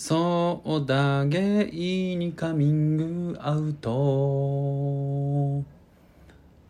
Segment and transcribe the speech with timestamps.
[0.00, 3.90] そうだゲイにカミングアウト。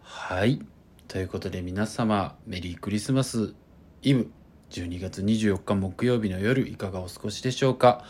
[0.01, 0.65] はい。
[1.09, 3.53] ということで皆様メリークリスマス
[4.01, 4.31] イブ。
[4.71, 8.03] 12月24日木曜日の夜いかがお過ごしでしょうか、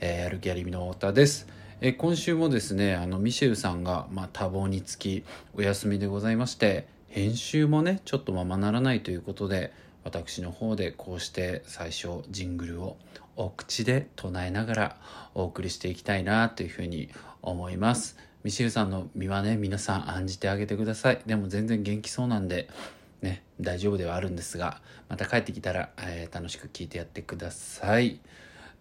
[0.00, 1.46] えー、やる気ありみの太田です。
[1.80, 5.24] え今週もですねあのミシェルさんが、まあ、多忙につき
[5.54, 9.72] お休みでございまして編集もねちょっとままならないということで
[10.04, 12.98] 私の方でこうして最初ジングルを
[13.36, 14.96] お口で唱えながら
[15.34, 17.10] お送りしていきたいなというふうに
[17.42, 18.16] 思います。
[18.42, 21.20] ミシルさんの身はね皆さん案じてあげてください。
[21.26, 22.68] でも全然元気そうなんで
[23.20, 28.20] ね大丈夫ではあるんですがまた帰ってきたら、えー、楽しく聞いてやってください。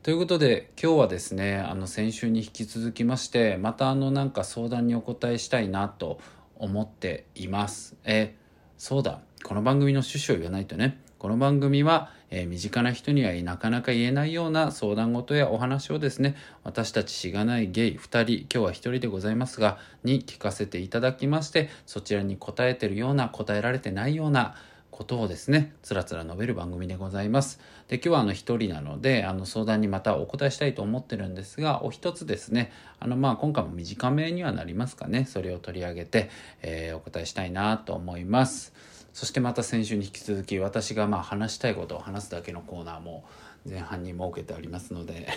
[0.03, 6.19] ということで今日はですねあの先週に引き続きましてまたあのなんか相談にお答えしたいなと
[6.57, 7.95] 思っています。
[8.05, 8.35] え
[8.77, 9.19] そうだ。
[9.43, 10.99] この番組の趣旨を言わないとね。
[11.17, 24.55] この番組は、えー、身近な人にはなかなか言えないような相談事やお話をですね私たちしがないゲイ2人今日は1人でございますがに聞かせていただきましてそちらに答えてるような答えられてないような
[24.95, 27.59] ことをですね、つらつら述べる番組でございます。
[27.89, 36.29] で、今日はあの一人なので、あの相談にまたお答えしたいと思ってるんですが、お一つですね、あのまあ今回も短めにはなりますかね、それを取り上げて、
[36.61, 38.73] えー、お答えしたいなと思います。
[39.15, 43.23] そしてまた先週に引き続き、私がまあ話したいことを話すだけのコーナーも
[43.65, 45.29] 前半に設けてありますので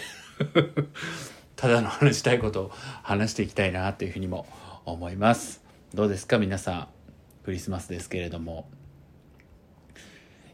[1.55, 2.73] ただの話したいことを
[3.05, 4.48] 話していきたいなというふうにも
[4.85, 5.62] 思います。
[5.95, 6.89] どうですか皆さん。
[7.45, 8.69] クリスマスですけれども。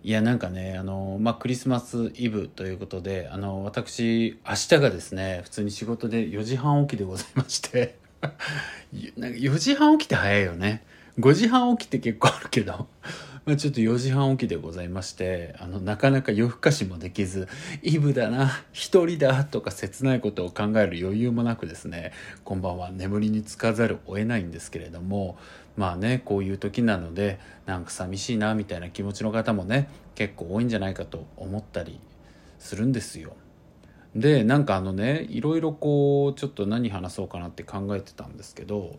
[0.03, 10.84] いやなんかねあの、まあ、クリスマスイブということであの私明日がですね普通に仕事で4時半起きでございまして なんか4時半起きて早いよね
[11.18, 12.88] 5時半起きって結構あるけど
[13.46, 17.46] まあちょっと4時半起きでございましてあのなかなか夜更かしもできず
[17.82, 25.36] イブだな一人だとか切ないことを考える余裕もなくですねこんばんは眠りにつかざるを得ないんですけれども
[25.76, 32.00] まあねこういう時なのでなんか寂しいなみたいな気持ちの方もね結構多いんじゃないかと思ったり
[32.58, 33.36] するんですよ。
[34.16, 38.97] でなんかあのねいろいろこうちょっと何話そうかなって考えてたんですけど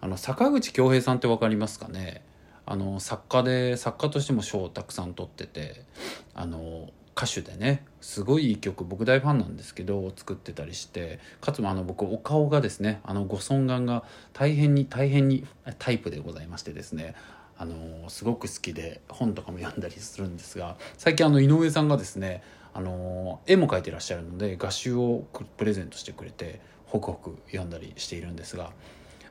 [0.00, 2.22] あの坂口恭平さんって分かりますかね？
[2.66, 5.82] あの作家で作家としても賞をたくさん取ってて
[6.34, 14.02] あの歌手でねすごいいい曲僕大ファンなんですけど作ってたりしてかつあの僕お顔がですねあのご尊顔が
[14.32, 15.46] 大変に大変に
[15.78, 17.14] タイプでございましてですね
[17.56, 22.42] あのすごく好きで本とかも読んだりするんですが最近あの井上さんがですね
[22.74, 25.24] あの絵も描いてらっしゃるので画集を
[25.56, 28.72] プレゼントしてくれてホクホク読んだりしているんですが、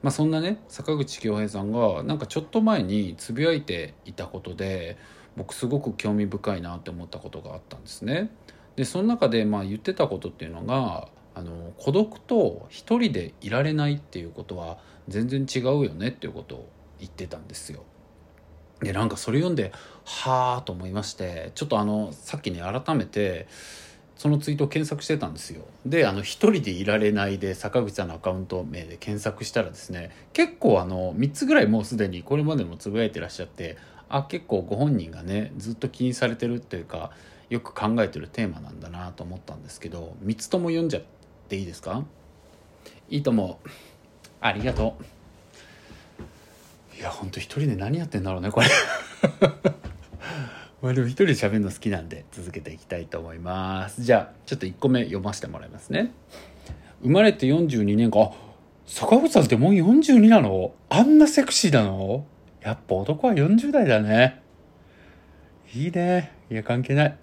[0.06, 5.00] まあ、そんなね坂口恭平さんがなんかちょっと前につぶやいていたことで
[5.36, 8.30] 僕すごく興味深いなって思ったことがあったんですね。
[8.76, 14.78] でその中でまあ言ってたことっていうのがあの孤独と一人でいられないっていうことは
[15.08, 17.82] 全然違うよねっていうことを言ってたんですよ。
[18.82, 19.72] でなんかそれ読んで
[20.04, 23.48] はあと思いましてちょっとあのさっきね改めて
[24.18, 25.64] そのツイートを検索してたんですよ。
[25.86, 33.78] であの一人でいられないで坂口さんのアカウント名で検索したらですね結構あの3つぐらいもうすでにこれまでもつぶやいてらっしゃって
[34.08, 37.12] あ結構ご本人がねずっと気にされてるっていうか
[37.50, 41.04] よく考えてるテーマなんだなと思ったんですけど3つとも読んじゃっ
[41.50, 42.04] ていいですか？
[43.10, 43.60] いいとも
[44.42, 44.96] ありがと
[46.96, 46.98] う。
[46.98, 48.68] いやほんと一人で何やってんだろうねこれ。
[50.82, 56.12] まあでも一人で喋るの好きなんで続けていきたいと思いますじゃあちょっと1個目読ませてもらいますね
[57.02, 58.32] 生まれて42年間あ
[58.88, 60.74] 坂口さんってもう42なの？
[60.90, 62.26] あんなセクシーなの？
[62.62, 64.42] やっぱ男は40代だね。
[65.74, 66.32] いいね。
[66.52, 67.18] いや、関係ない。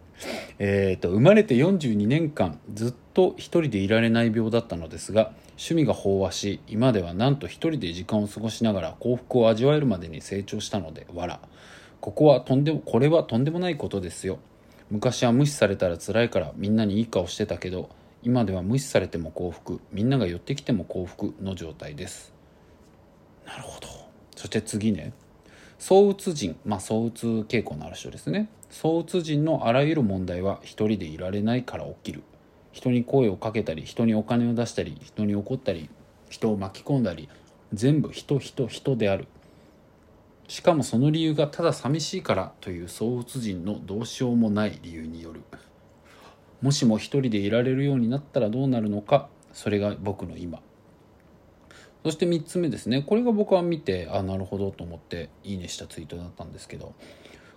[0.59, 11.41] えっ、ー、と、生まれて42年間ずっと一人でいられない病だったのですが、趣味が飽和し、今ではなんと一人で時間を過ごしながら幸福を味わえるまでに成長したので、わら。
[12.03, 14.39] ここはとんでも、これはとんでもないことですよ。
[14.91, 17.89] 昔は無視されたら辛いからみんなにいい顔してたけど、
[18.25, 22.35] 今では無視されても幸福、みんなが寄ってきても幸福の状態です。
[23.47, 23.87] なるほど。
[24.35, 25.13] そして次ね。
[25.79, 32.23] 躁うつ人、まあ、躁うつ傾向のある人ですね躁うつ人のあらゆる問題は一人でいられないから起きる
[32.71, 35.91] 人に声をかけたり人にお金を出したり人に怒ったり
[36.31, 37.29] 人を巻き込んだり
[37.73, 39.27] 全部人人人である
[40.49, 45.43] しかもその理由がただ寂しいからという躁うつ人のどうしようもない理由による。
[46.61, 50.61] もしも一人でいられるようになったらどうなるのかそれが僕の今
[52.05, 53.03] そして3つ目ですね。
[53.03, 56.95] これが僕は見てあなるほどと思っていいねしたツイートだったんですけど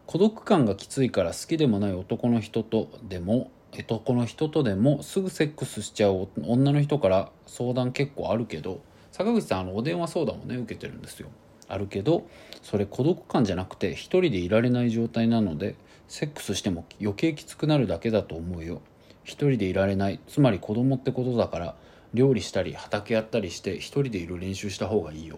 [0.06, 11.30] 孤独感がきついから好きでもない男の人とでも男の人とでもすぐセックスしちゃう女の人から相談結構あるけど坂口さんあのお電話相談もね受けてるんですよ。
[11.68, 12.28] あるけど
[12.66, 15.76] それ孤独感じゃなくて一人でいられない状態なので
[16.08, 18.82] セックスしても余計きつくなるだけだと思うよ。
[19.24, 21.76] 一人でいられないつまり子供ってことだから
[22.16, 25.38] 料理したり畑やったりして一人でいる練習した方がいいよ。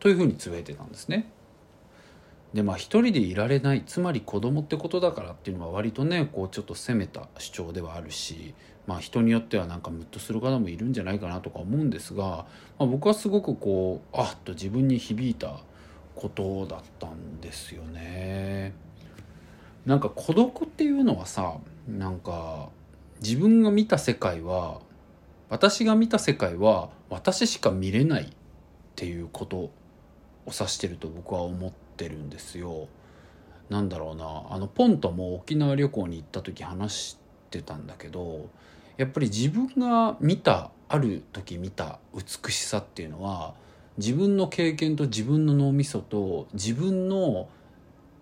[0.00, 1.30] というふうにつぶやいてたんですね。
[2.54, 8.52] でまあ一人でいられないつまり子供ってことだからっていうのは割とねこうちょっと攻めた主張ではあるし
[8.88, 12.46] まあ人によってはなんかムッとする方もいるんじゃないかなとか思うんですが、ま
[12.80, 15.60] あ、僕はすごくこうあっと自分に響いた
[16.14, 18.72] ことだったんですよね。
[19.86, 21.56] なんか孤独っていうのはさ
[21.88, 22.68] なんか
[23.22, 24.80] 自分が見た世界は
[25.48, 28.28] 私が見た世界は私しか見れないっ
[28.94, 29.70] ていうことを
[30.46, 32.88] 指してると僕は思ってるんですよ。
[33.68, 37.18] なんだろうなあのポンとも沖縄旅行に行った時話し
[37.50, 38.48] てたんだけど
[38.96, 43.54] やっぱり自分が見たある時見た美しさっていうのは
[44.00, 47.50] 自分の経験と自分の脳みそと自分の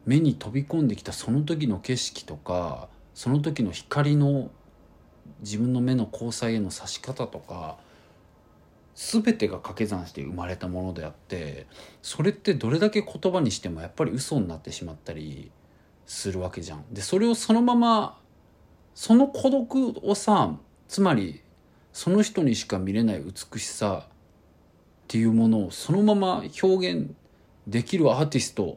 [0.07, 4.51] 目に飛び込んできたその時の景色とかその時の光の
[5.41, 7.79] 自分の目の交際への差し方とか
[8.97, 11.69] 全てが掛け算して生まれたものであって
[12.03, 15.53] それってどれだけ言葉にしてもやっぱり嘘になってしまったり
[16.07, 16.85] するわけじゃん。
[16.91, 18.19] でそれをそのまま
[18.97, 20.57] その孤独をさ
[20.89, 21.41] つまり
[21.93, 24.09] その人にしか見れない美しさ
[25.09, 27.11] っていうものをそのまま表現
[27.67, 28.77] できるアーティスト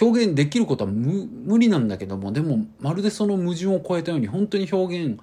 [0.00, 5.20] 表現できることは無理なんだけどもでもまるでその矛盾を超えたように本当に表現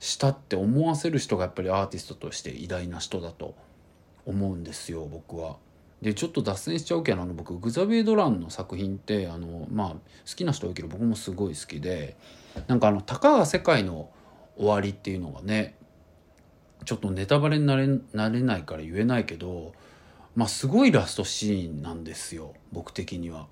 [0.00, 3.54] したって思わせる人がやっぱりアーティストとして偉大な人だと
[4.24, 5.56] 思うんですよ僕は。
[6.00, 9.98] でちょっと脱線しちゃうけどあの僕グザビエ・ドランの作品ってあの、まあ、好
[10.34, 12.16] きな人多いけど僕もすごい好きで
[12.68, 14.08] なんかあの「たかが世界の
[14.56, 15.76] 終わり」っていうのがね
[16.86, 19.74] ちょっとネタバレになれなれないから言えないけど
[20.34, 23.48] まあすごいラストシーンなんですよ僕的には。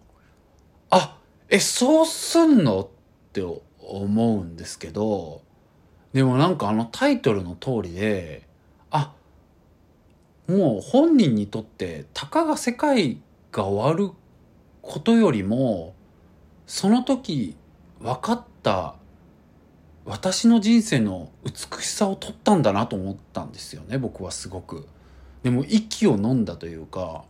[0.91, 1.19] あ
[1.51, 2.81] えそうすんの？
[2.81, 2.89] っ
[3.33, 3.43] て
[3.81, 5.43] 思うんですけど
[6.13, 8.47] でもなんかあのタイトルの通りで
[8.91, 9.13] あ
[10.47, 13.21] もう本人にとってたかが世界
[13.51, 14.15] が終わる
[14.83, 15.95] ことよりも
[16.67, 17.57] その時
[18.01, 18.95] 分かった
[20.05, 24.87] 私の人生の美しさを取ったんだなと思ったんですよね僕はすごく。
[25.43, 27.25] でも息を飲んだというか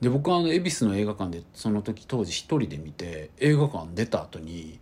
[0.00, 4.80] で僕は恵比寿の映画館でその時当時一人で見て映画館出た後に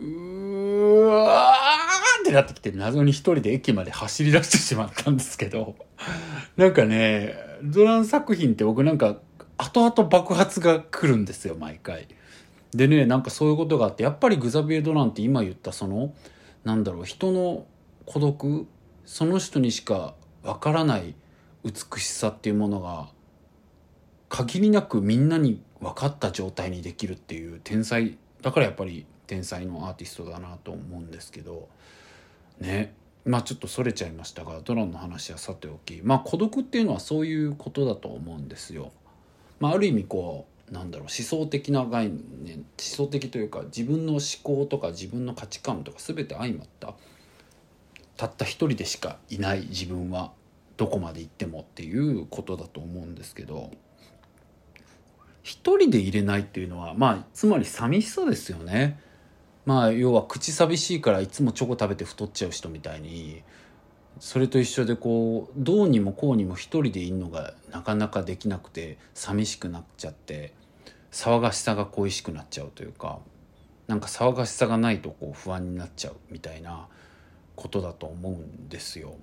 [0.00, 5.74] うわーってなってきて謎に一人で駅まで走り出してしまったんですけど
[6.56, 9.16] なんかねドラン作品って僕なんか
[9.56, 12.08] 後々爆発が来るんですよ毎回。
[12.74, 16.12] でねなんかそういうことがあってやっぱりグザビエ・ドランって今言ったその
[16.64, 17.66] なんだろう人の
[18.04, 18.66] 孤独
[19.04, 21.14] その人にしかわからない
[21.64, 23.08] 美しさっていうものが
[24.28, 31.68] 限りなくみんなに分かった状態にできるっていう天才だからやっぱり天才のアーティストだなと思うんですけど
[32.58, 32.94] ね
[33.24, 38.92] まあちょっとそれちゃいましたがドラマの話はさておきまあ孤独っていうのはそういうことだと思うんですよ。
[39.60, 46.94] まあ、ある意味こうなんだろう思想的な概念思想的というか自分の思考とか自分の価値観とか全て相まった
[48.16, 50.32] たった一人でしかいない自分は
[50.76, 53.70] どこまで行ってもっていうことだと思うんですけど
[55.42, 58.98] 一人で入れないっていうのはまあつまり寂しさですよね。
[59.66, 63.42] まあ要は口寂しいからいつもチョコ食べて太っちゃう人みたいに
[64.20, 70.52] それと一緒でこうどうにもこうにも一人でいるのがなかなかできなくて寂しくなっちゃって
[71.14, 73.20] 騒がしさが恋しくなっちゃうというか
[73.86, 76.88] なんか騒がしさがないとこう不安になっちゃうみたいな
[77.54, 79.14] ことだと思うんですよ。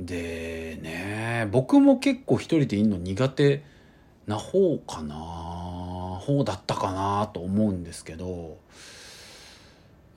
[0.00, 3.62] でね僕も結構一人でいるの苦手
[4.26, 8.58] な方かな方だったかなと思うんですけど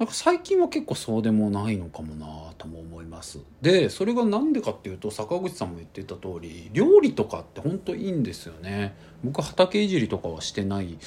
[0.03, 3.39] なんか最近は結構そうでもないのかもなとも思います。
[3.61, 8.97] でそれが何でかっていうと坂口さんも言ってた通り料理とかって本当いいんですよね。
[9.23, 10.97] 僕畑いじりとかはしてない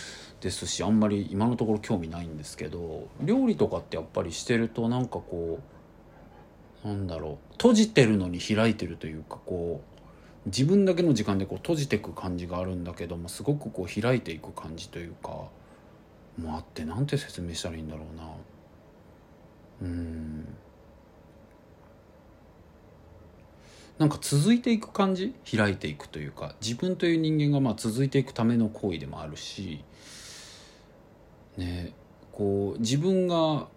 [0.40, 5.60] ですしあんまり今のところ興味ないんですけど料理とかってやっぱりしてるとなんかこ
[6.82, 15.50] うなんだろう閉じてるのに開いてるというかこう自分だけの時間でこう閉じてく感じがあるんだけどもすごくこう開いていく感じというか
[16.38, 18.22] もあってなんて説明したらいいんだろうな。
[19.82, 20.56] うん。
[23.98, 25.34] なんか続いていく感じ？
[25.50, 29.82] 開いていくというか自分という人間がまあ続いていくための行為でもあるし
[31.56, 31.92] ね
[32.32, 33.68] こう自分が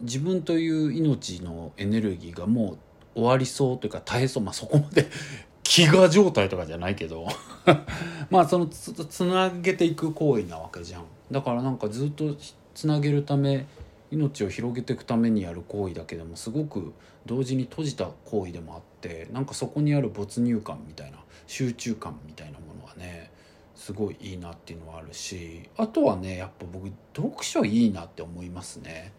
[0.00, 2.74] 自分という命のエネルギーがも
[3.16, 5.08] う終わりそうというか絶えそうまあそこまで
[5.64, 7.26] 飢餓状態とかじゃないけど
[8.30, 11.02] まあそのつつなげていく行為なわけじゃん。
[11.32, 12.36] だからなんかずっと
[12.74, 13.66] つなげるため
[14.10, 16.92] 命を広げていくためにやる行為だけでもすごく
[17.26, 23.30] 同時に閉じた行為でもあってなんかそこにある没入感みたいな集中感みたいなものはね
[23.74, 29.12] すごいいいなっていうのはあるしあとはねやっぱ僕読書いいなって思いますね。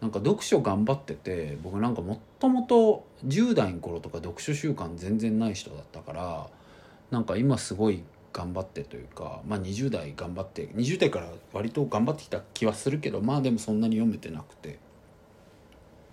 [0.00, 6.50] なんか読書頑張ってて僕なんかもともと10代の頃とか読書習慣全然ない人だったから
[7.10, 8.02] なんか今すごい
[8.34, 14.78] 頑張ってというか、まあ、20代頑張って20代から割と頑張ってきた気はするけどまあでもそんなに読めてなくて。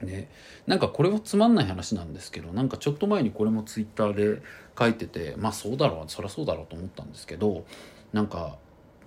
[0.02, 0.32] ね、
[0.66, 4.42] なんかこれはつまんない話なんですけどなんかちょっと前にこれもツイッターで
[4.78, 7.66] 書いててまあそうだろうそりゃそうだろうと思ったんですけど
[8.12, 8.58] なんか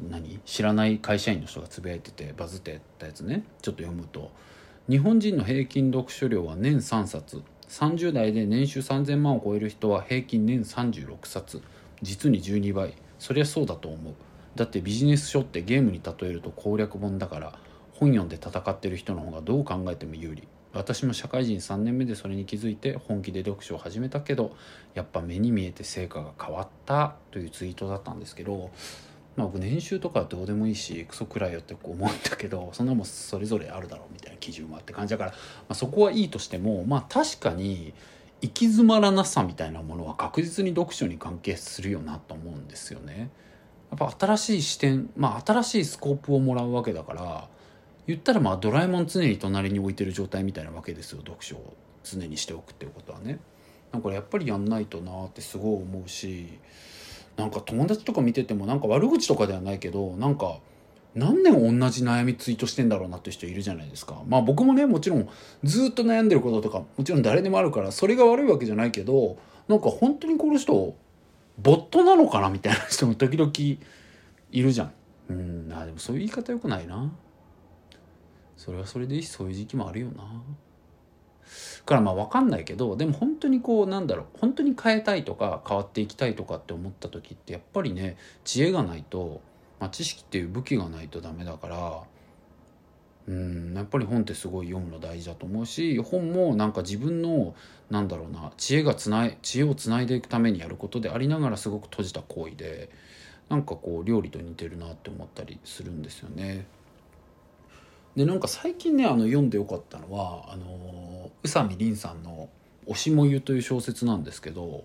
[0.09, 0.39] 何？
[0.45, 3.43] 知らない会社員の人がつぶやいててバズってたやつね。
[3.61, 4.31] ちょっと読むと。
[4.89, 7.43] 日本人の平均読書量は年3冊。
[7.69, 11.61] 30代で年収3000万を超える人は平均年36冊。
[12.05, 12.95] 実に12倍。
[13.19, 14.15] そりゃそうだと思う。
[14.55, 17.59] だってビジネス書ってゲームに例えると攻略本だから
[17.93, 20.47] 本読んで戦ってる人の方がどう考えても有利。
[20.75, 24.57] 私も社会人3年目でそれに気づいて本気で読書を始めたけど
[24.95, 28.71] やっぱ目に見えて成果が変わったというツイートだったんですけど
[29.37, 35.37] まあ僕年収とかはどうでもいいしクソくらいよってこう思うんだけどそんなもんそれぞれあるだろうみたいな基準もあって感じだから、ま
[35.71, 37.95] あ、そこはいいとしてもまあ確かに
[38.45, 43.31] 行き詰まらなさみたいなものは確実に読書に関係するよなと思うんですよね。
[43.91, 47.49] やっぱ新しい視点まあ新しいスコープをもらうわけだから
[48.07, 53.39] 言ったらまあドラえもん常に隣に置いてる状態みたいなわけですよ読書を常にしておくっていうことはね。
[53.93, 56.59] だかやっぱりやんないとなってすごい思うし
[57.39, 60.59] なんか友達とか見ててもなんか悪口とかではないけどなんか
[61.15, 64.23] 何年同じ悩みツイートしてんだろうなって人いるじゃないですか。
[64.27, 65.29] まあ僕もねもちろん
[65.63, 70.97] ずっと悩んでることとかもちろん誰でもあるからそれが悪いわけじゃないけどなんか本当にこの人
[71.59, 73.53] ボットなのかなみたいな人も 時々
[74.51, 74.93] いるじゃん。
[75.31, 77.13] うんあでもそういう言い方よくないな。
[78.57, 80.43] それはそれでいいしそういう時期もあるよな。
[81.85, 89.41] からまあ分かんないけどでも本当にこうなんだろう本当に変えたいとか変わっていきたいとかって思った時ってやっぱりね知恵がないと、
[89.85, 92.03] まあ、知識っていう武器がないとダメだから
[93.27, 97.55] うんやっぱり本ってすごい読むの大事だと思うし本もなんか自分の
[97.91, 102.89] なんだろうな知恵がつない知恵をつないでいくためにやることでありながらすごく閉じた行為で
[103.51, 106.65] なんかこう料理と似てるなって思ったりするんですよね。
[108.17, 112.49] でなんか最近ねあの読んでよかったのはあの宇佐美凛さんの
[112.89, 114.85] 「推しもゆ」という小説なんですけど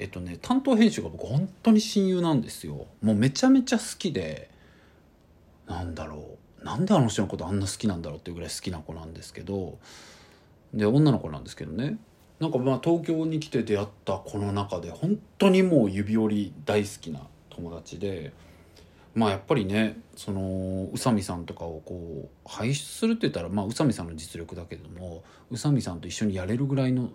[0.00, 4.50] えっとね担当編集が僕本当に親友なんですよもうめちゃめちゃ好きで
[5.68, 9.78] なんだろうなんであの人のことあんな好きなんだろうっていうぐらい好きな子なんですけど
[10.72, 11.98] で女の子なんですけどね
[12.40, 18.32] なんかまあ東京に来て出会った子の中で本当にもう指折り大好きな友達で。
[19.12, 27.10] まあやっぱりねその宇佐美さんとかをこう輩出するって言ったらまあ宇佐美さんの実力だけれども宇佐美さんと一緒にやれるぐらいの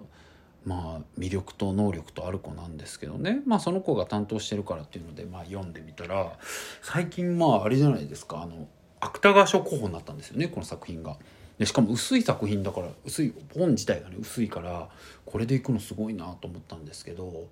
[0.65, 6.33] まあ魅力と能力とある子なんですけどねまあその子が担当してるからっていうのでまあ読んでみたら
[6.81, 8.67] 最近まああれじゃないですかあの
[8.99, 11.17] 芥川賞候補になったんですよねこの作品が。
[11.59, 14.89] でしかも薄い作品だから薄い本自体がね薄いから
[15.25, 17.47] これでいくのすごいなと思ったんですけど。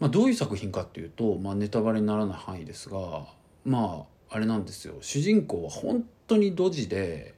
[0.00, 3.26] まあ、どういう作品かっていうと、まあ、ネタバレにならない範囲ですが
[3.64, 7.34] まああれなんですよ主人公は本当にドジで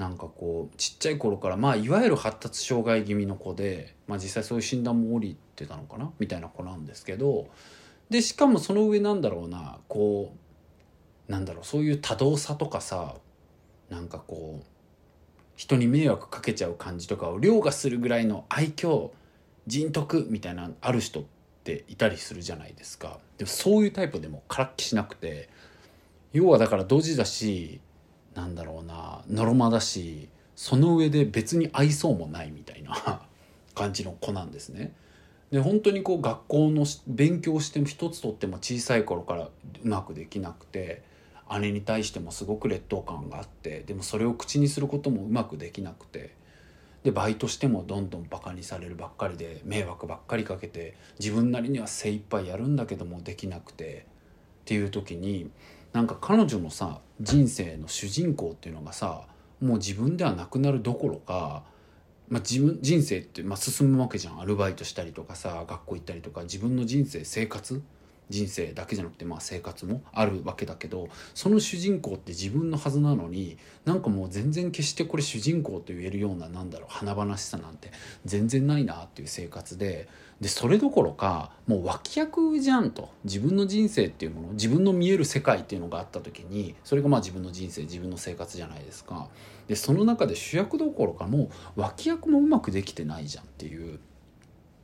[0.00, 7.48] なんかこうちっちゃい頃からまあいわゆる発達障害気味の子で、まあ、実際そういう診断も降りてたのかなみたいな子なんですけど
[8.08, 10.32] でしかもその上なんだろうなこ
[11.28, 13.16] うなんだろうそういう多動さとかさ
[13.90, 14.66] なんかこう
[15.54, 19.10] 人に迷惑かけちゃう感じとかを凌駕するぐらいの愛嬌
[19.66, 21.24] 人徳みたいなある人っ
[21.62, 23.18] ていたりするじゃないですか。
[23.36, 25.50] でもそういうタイプでもからっきしなくて
[26.32, 27.82] 要はだからドジだし
[28.40, 33.22] なんだろうなノロマだしその上で別に愛想もないみたいな
[33.74, 34.92] 感じの子なんですね。
[35.50, 39.50] で本当にこう学校の勉強しても一つとっても小さい頃からう
[39.84, 41.02] まくできなくて
[41.58, 46.30] 姉に対してもすごく劣等感があってでもそれを口にすることもうまくできなくて
[47.02, 54.06] でバイトしてもどんどんバカにされるばっかりで迷惑ばっかりかけて自分なりには精一杯やるんだけどもできなくて
[54.60, 55.50] っていう時に
[55.92, 59.22] なんか彼女のさ人生の主人公っていうのがさ
[59.60, 61.64] もう自分ではなくなるどころか、
[62.28, 64.40] まあ、自分人生って、まあ、進むわけじゃん。
[64.40, 67.82] アルバイトしたりとかさ学校行ったりとか自分の人生生活
[68.30, 77.90] 人生だけじゃなくてまあ生活もあるわけだけどその主人公って自分のはずなのになんかもう全然決してこれ主人公と言えるようななんだろう華々しさなんて
[78.24, 80.08] 全然ないなっていう生活で
[80.40, 89.28] でそれどころかもう脇役じゃんと自分の人生っていうもの自分の見える世界っていうのがあった時にそれがまあ自分の人生自分の生活じゃないですか。
[89.68, 94.00] でその中で主役どころかもう脇役もうまくできてないじゃんっていう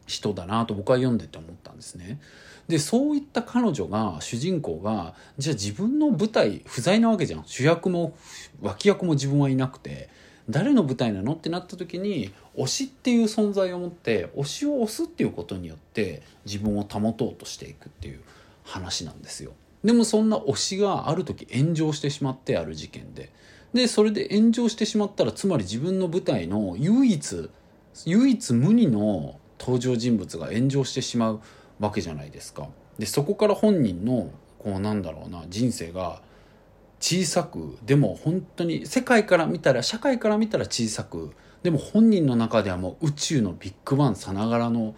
[0.06, 2.20] 人だなと僕は読んでて思ったんですね。
[2.68, 8.16] でそういった彼女が主人公がじゃあ自分の舞台不在なわけじゃん主役も
[8.60, 10.08] 脇役も自分はいなくて
[10.48, 11.34] 誰の舞台なの？
[11.34, 18.20] ってなった時に推しっていう存在を持って推しを推すっていうことによって自分を保とうとしていくっていう
[18.64, 19.52] 話なんですよ。
[19.82, 23.32] でもそんな推しがある時炎上してしまってある事件で。
[23.74, 27.50] でそれで炎上してしまったらつまり自分の舞台の唯一
[28.04, 31.40] 唯一無二の登場人物が炎上してしまう
[31.80, 32.68] わけじゃないですか。
[32.98, 36.22] でそこから本人のこうなんだろうな人生が
[37.00, 44.94] 小さくでも本当に世界から見たら社会から見たら小さくでも本人の中ではもう宇宙のビッグバンさながらの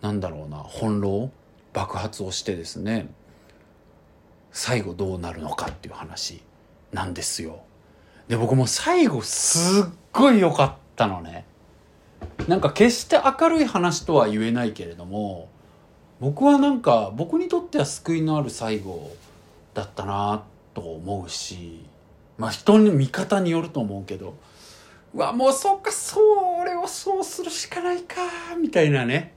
[0.00, 1.30] なんだろうな翻弄
[1.72, 3.08] 爆発をしてですね
[4.52, 6.42] 最後どうなるのかっていう話
[6.92, 7.60] なんですよ。
[8.26, 11.44] で僕も最後すっごい良かったのね。
[12.48, 15.48] なんか決して明るい話とは言えないけれども
[16.20, 19.14] 僕はなんか僕にとっては救いのある最後
[19.72, 20.42] だったなっ
[20.80, 21.84] と思うし
[22.38, 24.34] まあ人の見方によると思うけど
[25.14, 28.16] うわもうそうかそう俺はそうするしかないか
[28.58, 29.34] みたいなね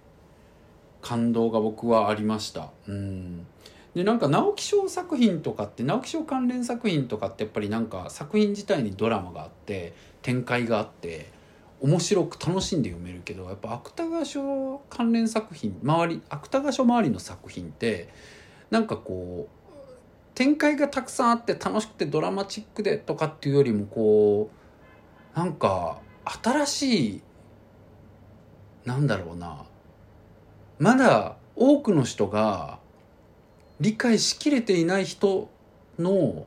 [1.02, 2.70] 感動が僕はありました。
[2.88, 3.46] うん。
[3.94, 11.30] でなんか直木賞作品とかって直木賞関連作品とかってやっぱりなんか作品自体にドラマがあって展開があって
[11.82, 18.08] 面白く楽しんで読めるけどやっぱ芥川賞関連作品周り芥川賞周りの作品って
[18.72, 19.62] なんかこう
[20.36, 24.50] 展開がたくさんあって楽しくてドラマチックでとかっていうよりもこ
[25.36, 26.00] うなんか
[26.44, 27.22] 新しい
[28.86, 29.66] なんだろうな。
[30.80, 32.80] まだ多くの人が
[33.80, 35.50] 理解しきれていない人
[36.00, 36.46] の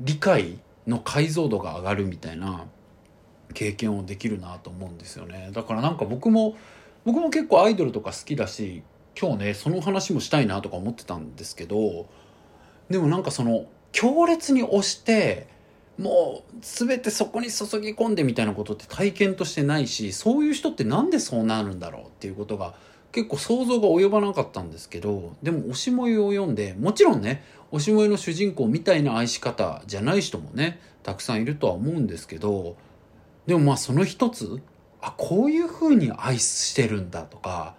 [0.00, 2.64] 理解の解像度が上がるみたいな
[3.54, 5.50] 経験をできるなと思うんですよね。
[5.52, 6.56] だからなんか僕も
[7.04, 8.82] 僕も結構アイドルとか好きだし
[9.18, 12.06] 今日ねその話もしたいなとか思ってたんですけど
[12.92, 15.48] でもなんかその強烈に押して
[15.98, 22.74] もう全てそこに注ぎ込んでみたいなことって体験としてないしそういう人ってなんでそうなるんだろうっていうことが
[23.10, 32.76] 結構想像が及ばなかったんですけどでも「推し萌え」を読んでもちろんね推し萌えの主人公みたいな愛し方じゃない人もねたくさんいるとは思うんですけど
[33.46, 34.60] でもまあその一つ
[35.00, 37.74] あこういう風に愛してるんだとか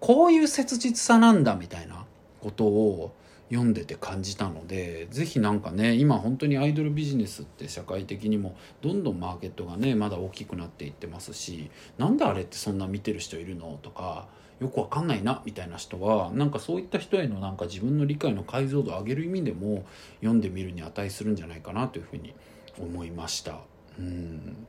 [0.00, 2.04] こういう切実さなんだみたいな
[2.40, 3.12] ことを
[3.50, 14.26] 読んでて感じたので是非何かね今本当にアイドルビジネスって社会的にもどんどんマーケットがねまだ大きくなっていってますしなんであれってそんな見てる人いるのとか
[14.60, 19.84] よくわかんないなみたいな人はなんかそういった人へのなんか自分の理解の解像度を上げる意味でも
[20.20, 22.34] 読んでみるに値するんじゃないかなというふうに
[22.78, 23.60] 思いました。
[23.98, 24.66] うん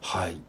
[0.00, 0.40] はい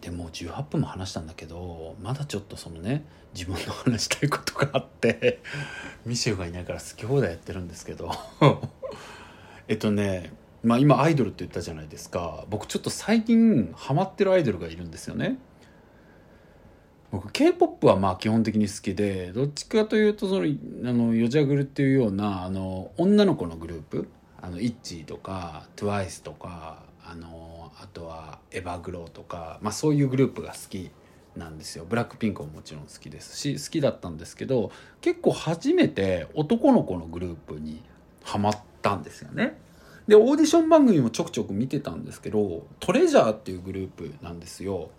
[0.00, 3.04] でも18分も話したんだけどまだちょっとそのね
[3.38, 5.40] 自分の話したいことがあって
[6.04, 8.10] ミシェルがいないから好き放題やってるんですけど。
[9.68, 10.32] えっとね
[10.64, 12.46] まあ今アイドルって言ったじゃないですか。
[12.50, 15.38] 僕ちょっと最近ハマってるアイドルがいるんですよね。
[17.12, 20.46] 僕 k p o p はまあ基本的に好きでどっちかというとその
[20.84, 24.08] あのヨジャグルっていうようなあの女の子のグループ。
[24.40, 30.90] あのイッチーとか TWICE とかあのあとはエヴァグローとか、まあ、そういうグループが好き。
[31.38, 31.86] なんですよ。
[31.88, 34.70] ブラックピンクももちろん好きですし好きだったんですけど
[35.00, 37.82] 結構初めて男の子のグループに
[38.24, 39.56] ハマったんですよね。
[40.06, 44.90] でオーディション番組もちょくちょく見てたんですけどトレジャーっていうグループなんですよ。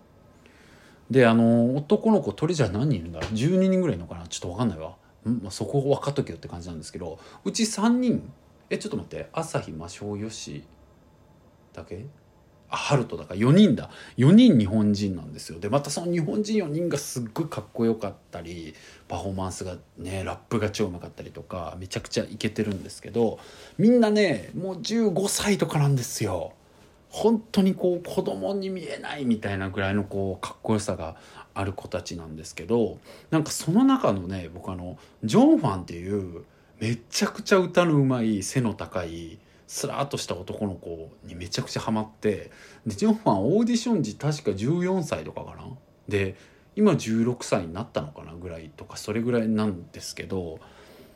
[1.10, 4.26] であの男の子トレジャー何人いるんだ12人ぐらいいるのかな？
[4.28, 4.94] ちょっと分かんないわ。
[5.28, 8.32] ん、まあ、そこ分かっとけよって感じなんですけどうち3人
[8.70, 10.62] えちょっと待って朝日真正よし
[11.72, 12.06] だけ？
[12.70, 13.90] あハルトだから4人だ。
[14.16, 15.58] 4人日本人なんですよ。
[15.58, 18.74] でまたその日本人4人がすっごいかっこよかったり
[19.08, 23.38] パフォーマンスがねラップが超うまかったりとかめちゃくちゃイケてるんですけど
[23.76, 26.52] みんなねもう15歳とかなんですよ。
[27.08, 31.16] 本当にこう子供に見えないみたいなぐらいのこうかっこよさが
[31.54, 32.98] ある子たちなんですけど
[33.30, 36.44] なんかその中のね僕あのジョンファンっていう
[36.78, 39.38] めちゃくちゃ歌のうまい背の高い
[39.72, 42.50] スラーっとした男の子にめちゃくちゃハマって
[42.84, 45.62] でジョンファンオーディション時確か14歳とかかな？
[46.08, 46.34] で
[46.74, 50.58] 今16歳になったのかなぐらいとかそれぐらいなんですけど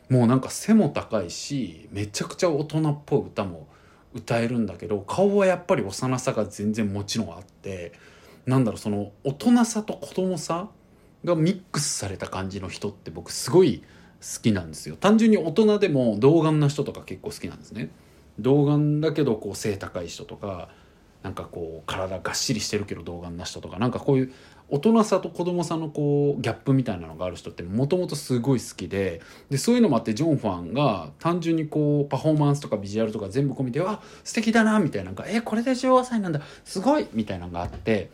[0.07, 3.67] もうなんか背も高いしめちゃくちゃ大人っぽい歌も
[4.13, 7.91] 歌えるんだけど顔はやっぱり幼さが全然もちろんあって
[8.45, 10.69] なんだろうその大人さと子供さ
[11.25, 13.83] がミックスされた感じの人って僕すごい
[14.21, 14.95] 好きなんですよ。
[14.95, 17.89] 単純に大人でも童顔な人とか結構好きなんですね。
[18.39, 20.69] 童顔だけどこう背高い人とか
[21.23, 24.33] なんかこう体がっしりしてるけど童顔な人とかなんかこういう
[24.69, 38.09] 大人さと子供さのこうギャップみたいなのがある人ってもともとすごい好きででそういうのもあってジョン・ファンが単純にこうパフォーマンスとかビジュアルとか全部込みで「あ素敵だな」みたいななんか「えこれで15歳なんだすごい!」みたいなのがあって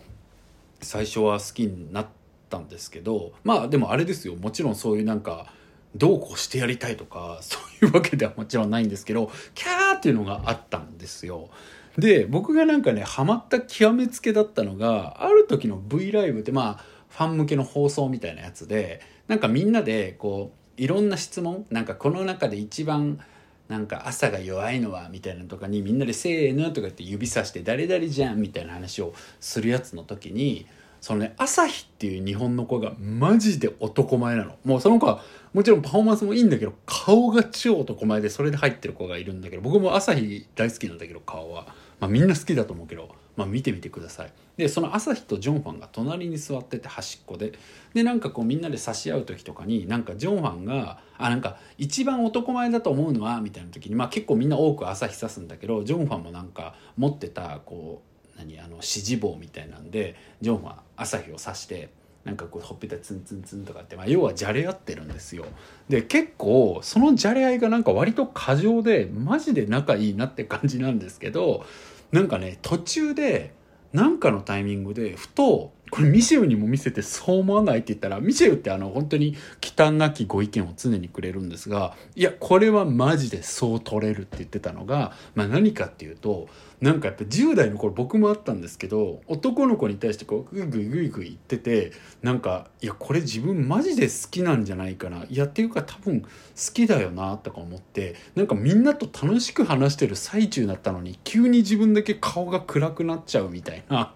[0.81, 2.07] 最初は好きになっ
[2.49, 5.53] たんですけどまあでもあれですよもちろんそういうなんか
[5.95, 11.49] どうこうしてやりたいとか そういうわけではもちろんないんですけどキャーっていうのがあったんですよ。
[11.97, 23.19] で僕がなんかねハマった極めつけだったのがある時の V ライブってまあファン向けの放送みたいなやつでなんかみんなでこういろんな質問なんかこの中で一番
[23.67, 30.65] なんか朝が弱いのはみたいなのとかにみんなで「せーの」とか言って指さして「誰々じゃん」みたいな話をするやつの時に
[31.01, 34.55] そのね朝日っていう日本の子がマジで男前なの。
[34.63, 44.33] もうその子はもちろんパフォーマンスもいいんだけど顔が超男前でそれで入ってる子がいるんだけど僕も朝日大好きなんだけど顔は、まあ、みんな好きだと思うけど、まあ、見てみてください。
[44.57, 47.53] でその朝日とジョンファンが隣に座ってて端っこで。
[47.95, 58.10] でなんかこうみんなで差し合う時とかになんかジョンファンがあなんか一番男前だと思うのはみたいな時にまあ結構みんな多く朝日指すんだけどジョンファンもなんか持ってたこう
[58.41, 61.89] 何あの指示棒みたいなんでジョンは朝日を指して
[62.23, 65.45] なんかこうほっぺたツンツンツンとかって、まあ、要はじゃれ合ってるんですよ。
[65.89, 71.65] で結構そのじゃれ合いがなんか割と過剰でマジで仲いいなって感じなんですけど
[72.11, 73.53] なんかね途中で
[73.93, 86.47] なんかのタイミングでふとこれミシェルにも見せてそう思わないって言ったらミシェルってあの本当に忌憚なきご意見を常にくれるんですがいやこれはマジでそう取れるって言ってたのが、まあ、何かっていうと
[86.79, 91.91] なんかやっぱ10代の頃僕もあったんですけど男の子に対してこうグイグイグイグイ言ってて
[92.23, 96.27] なんかいやこれ自分マジで好きなんじゃないかないやっていうか多分好
[96.73, 104.15] きだよなとか思ってなんかみんなと楽しく話してる最中だったのに急に自分だけ顔が暗くなっちゃうみたいな。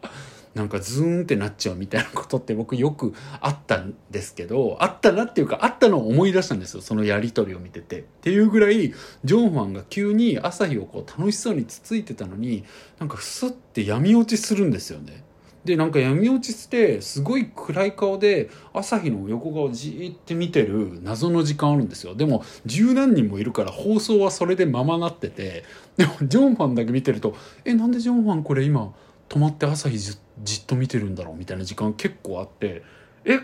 [0.55, 6.81] なんかズーンってなっちゃうみたいなことって僕よくあったんですけど、あったなっていうか、あったのを思い出したんですよ。
[6.81, 7.99] そのやりとりを見てて。
[7.99, 8.93] っていうぐらい、
[9.25, 12.63] ジョンファンが急に朝日をこう楽しそうにつついてたのに、
[12.99, 15.25] なんかスッて闇落ちするんですよね。
[15.65, 22.15] で、なんか闇落ちして、すごい暗い顔で、朝日の横顔じーって見てる謎の時間あるんですよ。
[22.15, 25.65] でも、十何人もいるから放送はそれでままなってて、
[25.97, 28.93] でも、ジョンファンだけ見てると、え、なんでジョンファンこれ今、
[29.27, 32.83] 止まって朝日じじっと見てるんだろうみたいな時間結構あって
[33.23, 33.39] え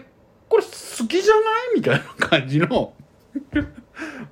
[0.49, 2.93] これ好きじゃないみたいな感じの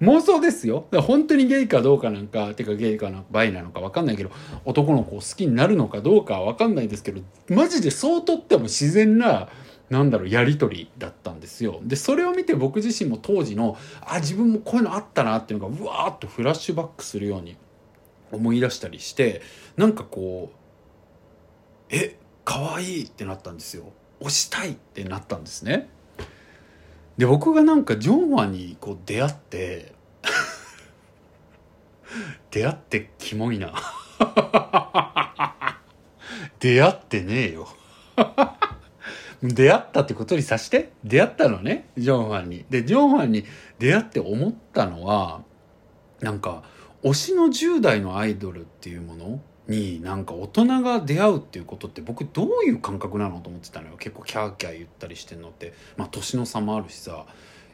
[0.02, 0.88] 妄想ですよ。
[0.92, 4.32] 本当にゲイかどうかなんかてかゲイかなバイなのか分かんないけど
[4.66, 9.50] 男の子を好きになるのかどうかは分かんないですけどマジでそうとっても自然な
[9.90, 11.80] なんだろうやり取りだったんですよ。
[11.84, 17.56] でそれを見て僕自身も当時のあ自分もこういうのあったなっていうのがうわーっとフラッシュバックするように
[18.32, 19.42] 思い出したりして
[19.78, 20.56] なんかこう
[21.90, 23.92] え可愛いってなったんですよ。
[24.22, 25.90] 推したいってなったんですね。
[27.18, 29.94] で僕がなんかジョンワにこう出会って
[32.52, 33.74] 出会ってキモいな。
[36.60, 37.68] 出会ってねえよ。
[39.44, 42.66] 出会ったってことにさして出会ったのねジョンファンに。
[42.70, 43.46] でジョンファンに
[43.80, 45.44] 出会って思ったのは
[46.20, 46.64] なんか
[47.04, 53.98] 推しの10代のアイドルっていうものになんか大人が出会うっていうことって僕どういう感覚なのと思ってたのよ。
[53.98, 55.74] 結構キャーキャー言ったりしてんのって。
[55.98, 57.26] まあ年の差もあるしさ。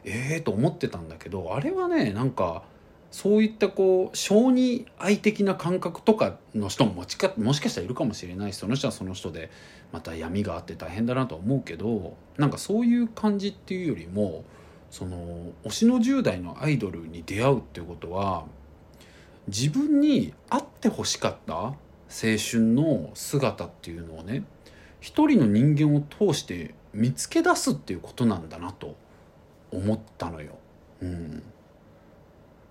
[0.06, 2.62] ええー、と思ってたんだけどあれはねなんか
[3.10, 8.52] そういったこう小児愛的な感覚とかの人ももしかもしかしたらいるかもしれない。
[8.52, 9.50] しその人はその人で
[9.92, 14.44] また闇があって大変だなとは思うけどなんかそういう感じっていうよりも
[14.90, 18.44] その推しの10代のアイドルに出会うっていうことは
[19.48, 21.74] 自分に会ってほしかった
[22.08, 24.44] 青春の姿っていうのをね
[25.00, 28.96] 一人の人間を通して見つけ出すっていうことなんだなと
[29.70, 30.56] 思ったのよ。
[31.02, 31.42] うん、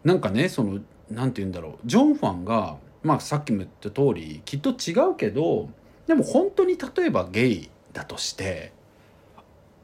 [0.04, 0.80] なんかねその
[1.12, 5.70] 何て言うんだろうジョンファンが、まあ、さっきも言った通りきっと違うけど
[6.08, 8.74] でも本当に例えばゲイだとして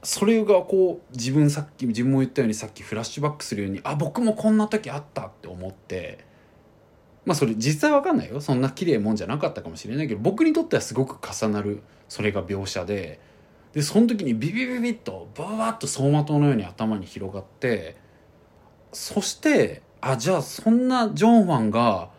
[0.03, 6.25] それがこう自分さっき自分も言ったようにさっきフラッシュバックするようにあ僕もこんな時あったって思って
[7.25, 13.19] まあそれ実際わかんないよそんな綺麗もんじゃなかったかもしれないけど僕にとってはすごく重なるそれが描写で
[13.73, 17.95] でその時にビビビビッとバーッと走馬灯のように頭に広がって
[18.91, 22.09] そしてあじゃあそんなジョンファンが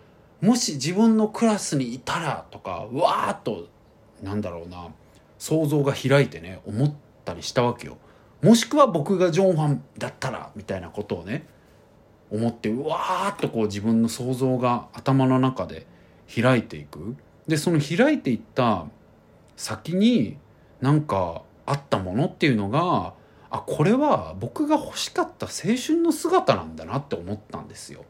[0.41, 3.69] もし自分のクラスにいたらとかわーっと
[4.23, 4.89] なんだろうな
[5.39, 7.99] 想像が開いてね思ったりしたわけよ。
[8.41, 11.47] もしくは僕がジョンファンだったらみたいなことをね
[12.33, 15.87] 思ってうわーっとこう自分の想像が頭の中で
[16.35, 17.15] 開いていく。
[17.47, 18.87] でその開いていった
[19.57, 20.39] 先に
[20.81, 23.15] なんかあったものっていうのが
[23.51, 28.05] あこれは僕が欲しかった青春の姿なんだなって思ったんですよ。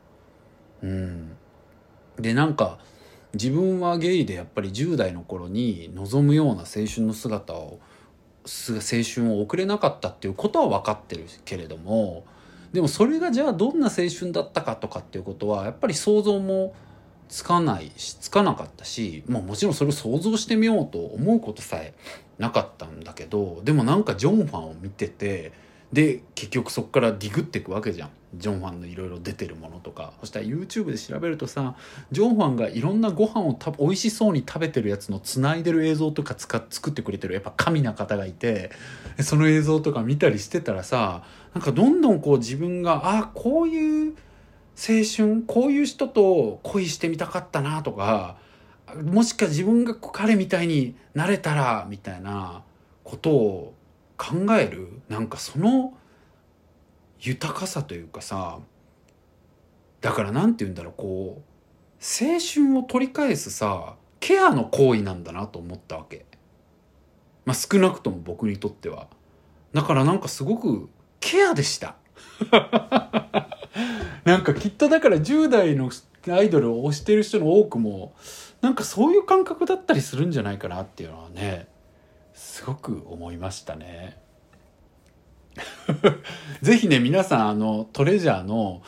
[0.83, 1.37] うん、
[2.17, 2.79] でなんか
[3.35, 7.81] 自分はゲイでやっぱり10代の頃に望むような青春の姿を
[8.45, 12.25] 青春を送れなかったっていうことは分かってるけれども
[12.73, 16.75] でもそれがじゃあどんな青春だったかとかっていうことはやっぱり想像も
[17.29, 21.95] つかないしつかなかったし、まあ、もちろんそれを想像してみようと思うことさえ
[22.39, 25.53] なかったんだけどでもなんかジョンファンを見てて
[25.93, 28.11] で結局そこからディグっていくわけじゃん。
[28.35, 30.15] ジョンファンのいろいろ出てるものとか。
[30.21, 31.77] そしたら YouTube で調べるとさ
[32.11, 38.71] ジョンファンがいろんなご飯をた美味しそうに食べてるやつのつないでる映像とか使作ってくれてるやっぱ神な方がいて。
[39.21, 41.25] その映像とか見たりしてたらさ
[41.55, 44.15] なんかどんどんこう自分があこういう
[44.75, 48.37] 青春こういう人と恋してみたかったなとか
[49.05, 52.63] もしか自分が彼みたいになれたらみたいな
[53.05, 53.75] ことを
[54.17, 55.01] 考える？
[55.09, 55.95] なんかその
[57.21, 58.59] 豊かさというかさ
[60.01, 61.43] だから何て言うんだろうこう
[62.03, 66.27] 青春を取り返すさケアの行為なんだなと思ったわけ。
[67.45, 69.09] まあ少なくとも僕にとっては。
[69.73, 70.89] だからなんかすごく
[71.21, 71.97] ケアでした。
[74.25, 75.91] なんかきっとだから10代の
[76.29, 78.15] アイドルを推してる人の多くも
[78.61, 81.67] なんかそういう感覚だったりするんじゃないかなっていうのはね
[82.43, 84.19] すごく思いましたね。
[86.61, 88.83] ぜひね皆さんあのトレジャーの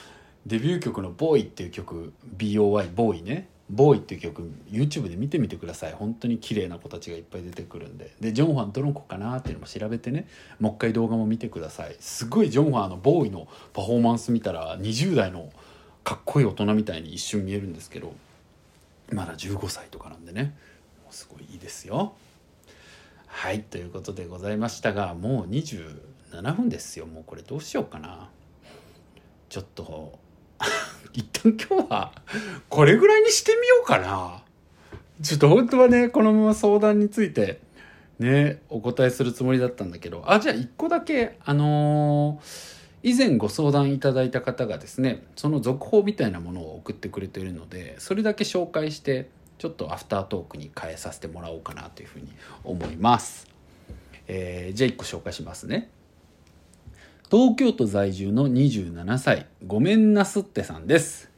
[0.45, 3.49] デビュー曲の「ボーイ」っていう曲 BOY ボーイね。
[3.71, 5.93] ボーイっていう曲 YouTube で見てみてください。
[5.93, 8.13] 本当に綺麗な子たちがいっぱい出てくるんで。
[8.21, 10.27] でジョンファンどの子かなっていうのも調べてね。
[10.59, 11.97] もう一回動画も見てください。
[12.01, 15.51] すごいジョンファンのボーイのパフォーマンス見たら20代の
[16.03, 18.13] かっこいい大人みたいに一瞬見えるんですけど。
[19.13, 20.57] まだ15歳とかなんでね。
[21.11, 22.15] すごいいいですよ。
[23.37, 27.05] はいということでございましたがもう27分ですよ。
[27.05, 28.31] もうこれどうしようかな。
[29.51, 30.19] ちょっと
[31.13, 32.13] 一旦今日は
[32.71, 34.43] これぐらいにしてみようかな。
[35.21, 37.61] ちょっと本当はね、このまま相談について
[38.19, 52.29] ね、お答えするつもりだったんだけど、あ、じゃあ一個だけ、あのー、以前ご相談いただいた方がですね、その続報みたいなものを送ってくれているので、それだけ紹介して、ちょっとアフタートークに変えさせてもらおうかなというふうに
[52.65, 53.47] 思います。
[54.27, 55.91] えー、じゃあ1個紹介しますね。
[57.31, 61.31] 東京都在住の27歳ごめんなすってさんです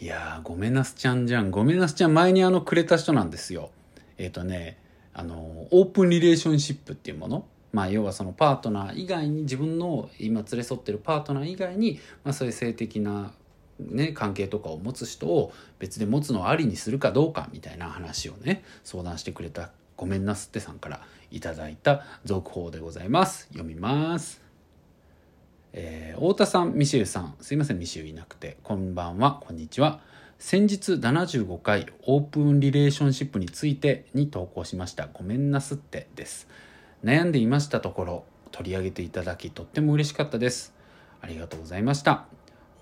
[0.00, 3.70] いやーごめんなすちゃんじゃんごめんなすちゃん前にあのくれた人なんですよ
[4.18, 4.78] えっ、ー、とね
[5.14, 13.32] あのオープンリレーションシップっていうものまあ要はそのパートナー以外に自分の今連れ添ってるパートナー以外に、まあ、そういう性的な
[13.78, 24.42] ね、関係とかを持つ人を別で持つのありにするかどうかみたいな話をね相談してくれたごめんなすってさんからいただいた続報でございます読みます
[25.74, 30.00] えー、太田さん、ミシェルさん、すいません、ミシェルいなくて、こんばんは、こんにちは。
[30.38, 35.08] 先日75回オープンリレーションシップについてに投稿しました。
[35.10, 36.46] ごめんなすってです。
[37.04, 40.74] 悩んでいましたところ、取り上げていただき、とっても嬉しかったです。
[41.22, 42.26] ありがとうございました。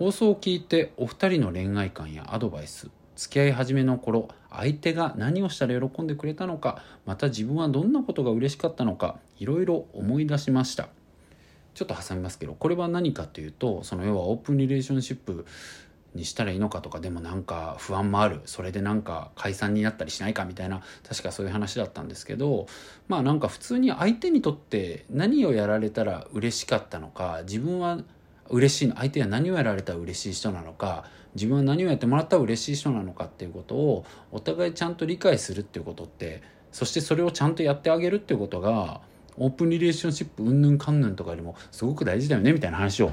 [0.00, 10.88] 放送を聞いて、お二人の恋愛観やアドバイス、付き合い始めの頃相手が何をしたら喜んでくれたのかまた自分はどんなことが嬉しかったのかいろいろ思い出しました。
[11.74, 15.44] ちょっと挟みますけどこれは何かというとその要はオープンリレーションシップ
[16.14, 18.40] にしたらいいのかとかでもなんか不安もある。
[18.46, 22.68] それでなんか解散になったりしないかみたいな確かそういう話だったんですけど
[23.06, 27.98] まあなんか普通に相手にとって何をやられたら嬉しかったのか自分は
[28.50, 39.00] 嬉しい相手は何をやられたら嬉しい人なのか自分は何をやってもらったら嬉しい人なのかっていうことをお互いちゃんと理解するっていうことってそしてそれをちゃんとやってあげるっていうことが
[39.36, 43.10] オープンリレーションシップうんぬんかんぬんとかよりもすごく大事だよねみたいな話を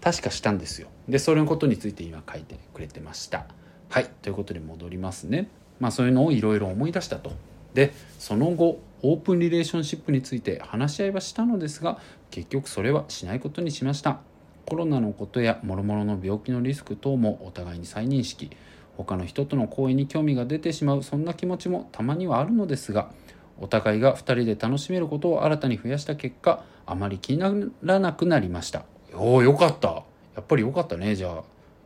[0.00, 0.88] 確かしたんですよ。
[1.08, 3.46] でそれのことについて今書いてくれてました。
[3.88, 4.10] はい。
[4.20, 5.48] ということで戻りますね。
[5.78, 7.32] まあそういうのをいろいろ思い出したと。
[7.74, 11.98] でその後オープンリレーションシップについて話し合いはしたのですが
[12.30, 14.20] 結局それはしないことにしました。
[14.66, 18.50] コロナのことや諸々の病気のリスク等もお互いに再認識。
[18.96, 23.10] 他の人との行為に興味が出てしまうそんな気持ちもたまにはあるのですが
[23.58, 28.84] お互いが2人で楽しめることを新たに増やした結果あまり気にならなくなりました。
[29.14, 29.88] おおよかった。
[30.34, 31.14] やっぱりよかったね。
[31.14, 31.42] じゃあ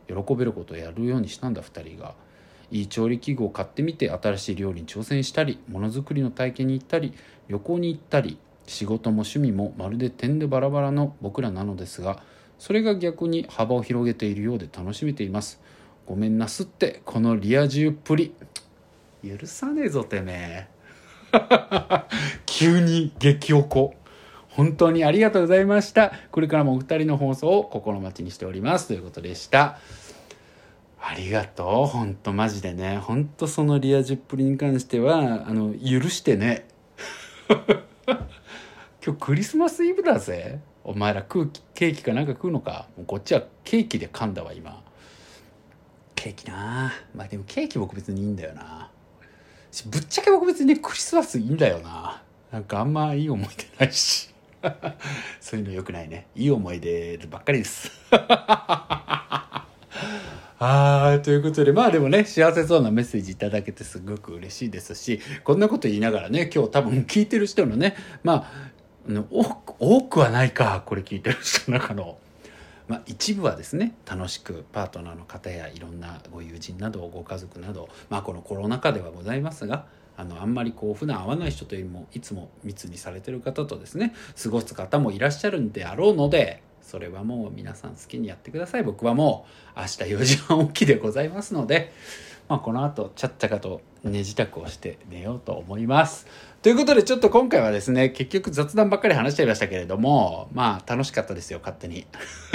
[0.07, 2.15] 喜べることをやるようにしたんだ2人が。
[2.71, 7.13] いい調理器具を買ってみて新しい料理に挑戦したりものづくりの体験に行ったり
[7.47, 12.21] 旅行に行ったり仕事も趣味もまるで点でバラバラの僕らなのですが
[12.59, 15.61] それが逆に幅を広げているようで楽しめています。
[16.05, 18.33] ごめんなすってこのリア充っぷり。
[19.23, 20.77] 許さねえぞてめえ。
[22.45, 23.93] 急に激おこ。
[24.49, 26.11] 本当にありがとうございました。
[26.31, 28.87] これからもお二人の放送を心待ちにしております。
[28.87, 29.77] ということでした。
[30.99, 31.85] ありがとう。
[31.85, 32.97] 本当マジでね。
[32.97, 36.65] 本当そのリア充っぷりに関してはあの許してね。
[39.05, 42.87] 今日クリスマスイブだぜお前ら空気ケーキかなんか食うのか？
[42.95, 44.81] もうこっちはケーキで噛んだわ今。
[46.15, 48.89] ケーキなまあでもケーキ僕別にいいんだよな。
[49.91, 52.23] ぶっちゃけ僕別にねクリスマスいいんだよな。
[52.53, 54.33] なんかあんまいい思い出ないし。
[55.41, 56.27] そういうのよくないね。
[56.35, 57.91] いい思い出ばっかりです。
[60.59, 68.51] はい、ということで、まあでもね、幸せそうなメッセージいただけてすごく嬉しいですし、こんなこと言いながらね、今日多分聞いてる人のね、まあ、
[69.79, 72.17] 多くはないかこれ聞いてる人の中の、
[72.87, 79.85] まあ、一部はですね楽しくパートナーの方やいろんなご友人などご家族など、まあ、このコロナ禍ではございますが
[80.17, 91.93] あのあんまりこう普段会わない人というよりもいつも密にされてる方とですね過ごす方もいらっしゃるんであろうのでそれはもう皆さん好きにやってください僕はもう明日4時半起きでございますので、
[92.49, 96.27] まあ、この後ちゃっちゃかと寝支度をして寝ようと思います。
[96.67, 102.05] ということでちょっと今回はですね、結局雑談ばっかり話しちゃいましたけれども、まあ楽しかったですよ、勝手に。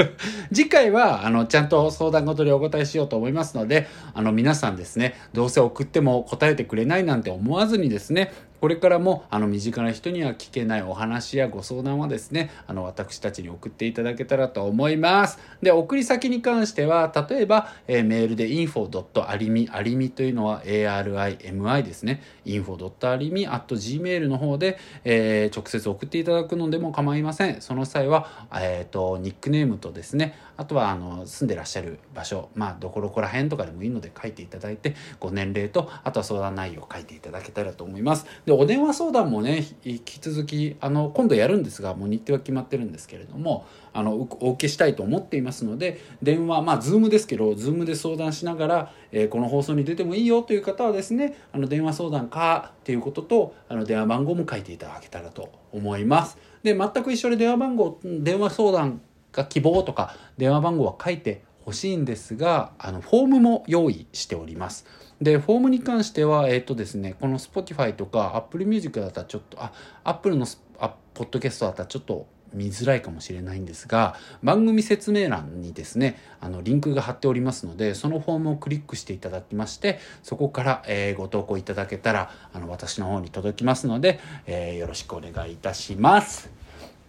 [0.52, 15.40] 次回は、あの、ちゃんと相談ごとにお答えしようと思いますので、あの、皆さんですね、どうせ送っても答えてくれないなんて思わずにですね、これからもあの身近な人には聞けないお話やご相談はですね、あの私たちに送っていただけたらと思います。
[15.60, 27.60] で、送り先に関しては、例えば、えー、メールで info.arimi、ありみというのは arimi ですね、info.arimi.gmail の方で、えー、直接送っていただくのでも構いません。
[27.62, 38.26] その際は、えっ、ー、と、ニックネームとですね、あとはあの住んでらっしゃる場所、まあ、どこどこら辺とかでもいいので書いていただいて、ご年齢と、あとは相談内容を書いていただけたらと思います。
[38.44, 56.38] で、お電話相談もね、引き続き、あの、今度やるんですが、もう日程は決まってるんですけれども、あの、お受けしたいと思っていますので、電話、まあ、ズームですけど、ズームで相談しながら、えー、この放送に出てもいいよという方はですね、あの、電話相談かっていうことと、あの、電話番号も書いていただけたらと思います。
[56.62, 59.00] で、全く一緒で電話番号、電話相談
[59.32, 64.86] が希望とか電話番号は書いてほしいんですがあのフォームも用意しております
[65.20, 69.72] でフォームに関してはえっ、ー、とですねこの Spotify とか Apple Music だったらちょっとあ
[70.04, 70.46] Apple の
[70.80, 86.61] あポッドキャストだったらちょっと見づらいかもしれないんですが番組説明欄にですねあのリンクが貼っておりますのでそのフォームをクリックしていただきましてそこから、えー、ご投稿いただけたらあの私の方に届きますので、えー、よろしくお願いいたします。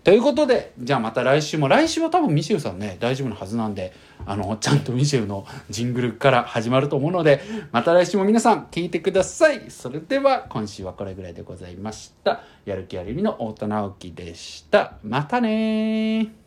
[0.04, 3.94] ということで、じゃあまた来週も、来週は多分ミシェルさんね、大丈夫なはずなんで、
[4.26, 9.72] あの、ちゃんとミシェルのジングルから始まると思うので、また来週も皆さん聞いてください。
[9.72, 12.42] それでは、今週はこれぐらいでございました。
[12.66, 14.98] やる気ありみの大田直樹でした。
[15.04, 16.43] またね